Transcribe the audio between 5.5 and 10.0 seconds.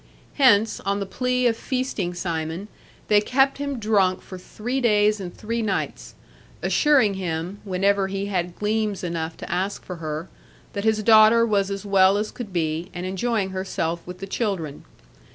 nights, assuring him (whenever he had gleams enough to ask for